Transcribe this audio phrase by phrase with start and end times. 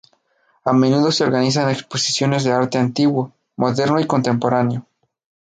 [0.65, 4.87] A menudo se organizan exposiciones de arte antiguo, moderno y contemporáneo.